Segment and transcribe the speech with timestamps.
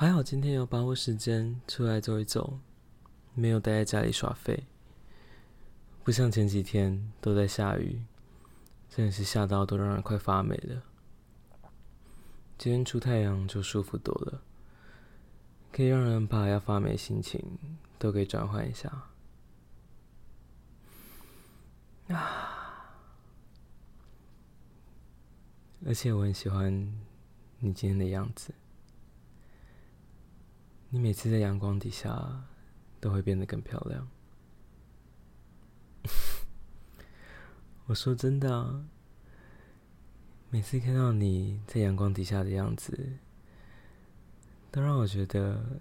[0.00, 2.60] 还好今天有把握时间出来走一走，
[3.34, 4.62] 没有待在家里耍废。
[6.04, 8.00] 不像前几天都在下雨，
[8.88, 10.84] 真的是下到都让人快发霉了。
[12.56, 14.40] 今天出太阳就舒服多了，
[15.72, 17.58] 可以让人把要发霉的心情
[17.98, 18.88] 都给转换一下。
[22.06, 22.94] 啊！
[25.84, 26.72] 而且我很喜欢
[27.58, 28.54] 你今天的样子。
[30.90, 32.44] 你每次在阳光底下
[32.98, 34.08] 都会变得更漂亮。
[37.86, 38.86] 我说真的啊，
[40.48, 43.18] 每次看到你在阳光底下的样子，
[44.70, 45.80] 都让我觉得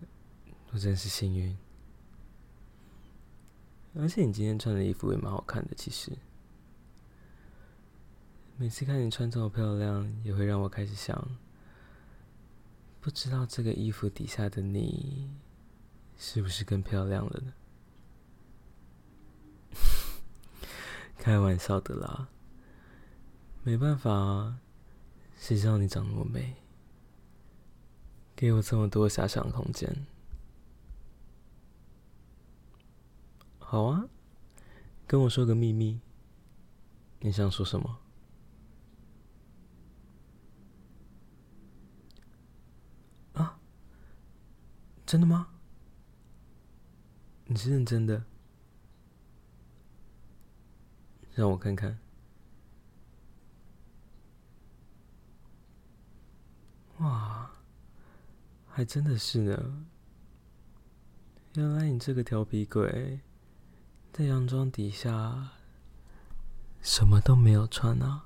[0.71, 1.57] 我真是幸运。
[3.95, 6.11] 而且你今天穿的衣服也蛮好看的，其实。
[8.57, 11.37] 每次看你穿这么漂亮，也会让我开始想。
[12.99, 15.29] 不知道这个衣服底下的你，
[16.17, 17.53] 是不是更漂亮了呢？
[21.17, 22.27] 开玩笑的啦，
[23.63, 24.59] 没办法啊，
[25.37, 26.55] 谁知道你长那么美，
[28.35, 30.05] 给我这么多遐想空间。
[33.59, 34.09] 好啊，
[35.05, 35.99] 跟我说个秘密，
[37.19, 37.99] 你想说什么？
[45.07, 45.47] 真的吗？
[47.45, 48.25] 你是认真的？
[51.33, 51.97] 让我看看。
[56.97, 57.49] 哇，
[58.67, 59.87] 还真的是呢。
[61.53, 63.21] 原来你这个调皮鬼，
[64.11, 65.51] 在洋装底下
[66.81, 68.25] 什么都没有穿啊。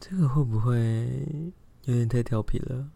[0.00, 1.52] 这个会不会
[1.84, 2.90] 有点太调皮了？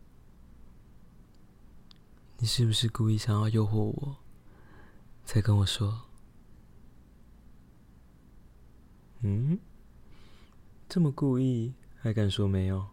[2.40, 4.16] 你是不是故意想要诱惑我，
[5.24, 6.02] 才跟我说？
[9.22, 9.58] 嗯？
[10.88, 12.86] 这么故意还敢说没有？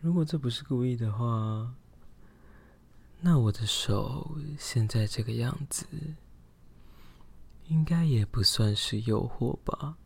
[0.00, 1.74] 如果这不是故意的话，
[3.20, 5.86] 那我的手现在这个样子，
[7.66, 9.98] 应该也不算是诱惑吧？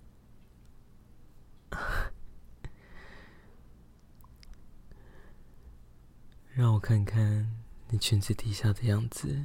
[6.57, 7.47] 让我看看
[7.91, 9.45] 你裙子底下的样子，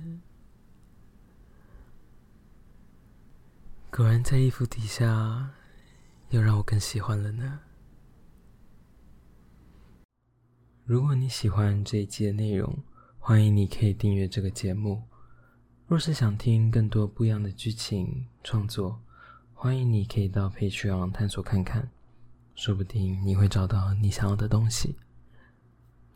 [3.92, 5.52] 果然在衣服底下
[6.30, 7.60] 又让我更喜欢了呢。
[10.86, 12.82] 如果你喜欢这一季的内容，
[13.20, 15.04] 欢迎你可以订阅这个节目。
[15.88, 19.02] 若是想听更多不一样的剧情创作，
[19.54, 21.92] 欢迎你可以到 Patreon 探索看看，
[22.56, 24.96] 说不定你会找到你想要的东西。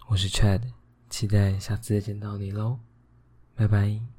[0.07, 0.61] 我是 Chad。
[1.09, 2.79] 期待下次见到你喽，
[3.55, 4.14] 拜拜。